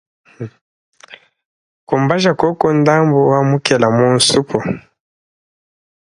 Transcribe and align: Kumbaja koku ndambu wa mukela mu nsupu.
Kumbaja 1.87 2.31
koku 2.39 2.67
ndambu 2.79 3.17
wa 3.31 3.39
mukela 3.49 3.87
mu 3.95 4.05
nsupu. 4.15 4.57